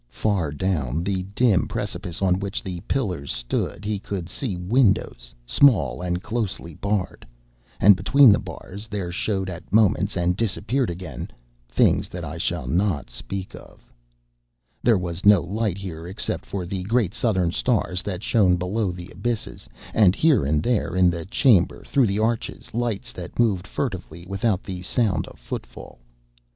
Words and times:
Far 0.09 0.51
down 0.51 1.03
the 1.03 1.21
dim 1.35 1.67
precipice 1.67 2.23
on 2.23 2.39
which 2.39 2.63
the 2.63 2.79
pillars 2.87 3.31
stood 3.31 3.85
he 3.85 3.99
could 3.99 4.29
see 4.29 4.57
windows 4.57 5.31
small 5.45 6.01
and 6.01 6.23
closely 6.23 6.73
barred, 6.73 7.23
and 7.79 7.95
between 7.95 8.31
the 8.31 8.39
bars 8.39 8.87
there 8.87 9.11
showed 9.11 9.47
at 9.47 9.71
moments, 9.71 10.17
and 10.17 10.35
disappeared 10.35 10.89
again, 10.89 11.29
things 11.69 12.07
that 12.07 12.25
I 12.25 12.39
shall 12.39 12.65
not 12.65 13.11
speak 13.11 13.53
of. 13.53 13.85
There 14.81 14.97
was 14.97 15.23
no 15.23 15.41
light 15.41 15.77
here 15.77 16.07
except 16.07 16.47
for 16.47 16.65
the 16.65 16.81
great 16.81 17.13
Southern 17.13 17.51
stars 17.51 18.01
that 18.01 18.23
shone 18.23 18.55
below 18.55 18.91
the 18.91 19.11
abysses, 19.11 19.69
and 19.93 20.15
here 20.15 20.43
and 20.47 20.63
there 20.63 20.95
in 20.95 21.11
the 21.11 21.25
chamber 21.25 21.83
through 21.83 22.07
the 22.07 22.17
arches 22.17 22.73
lights 22.73 23.13
that 23.13 23.37
moved 23.37 23.67
furtively 23.67 24.25
without 24.27 24.63
the 24.63 24.81
sound 24.81 25.27
of 25.27 25.37
footfall. 25.37 25.99